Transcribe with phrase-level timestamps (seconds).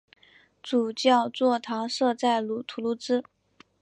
[0.63, 3.23] 主教座堂设在图卢兹。